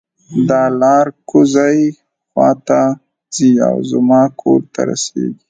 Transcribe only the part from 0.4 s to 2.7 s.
دا لار کوزۍ خوا